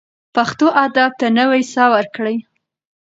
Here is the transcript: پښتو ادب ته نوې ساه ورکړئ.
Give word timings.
پښتو 0.35 0.67
ادب 0.85 1.11
ته 1.19 1.27
نوې 1.37 1.61
ساه 1.73 1.89
ورکړئ. 1.95 2.37